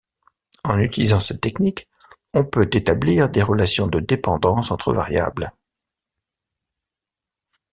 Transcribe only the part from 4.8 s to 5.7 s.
variables.